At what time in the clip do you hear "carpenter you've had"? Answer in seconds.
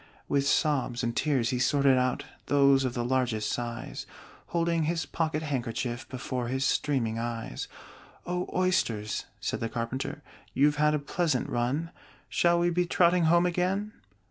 9.69-10.95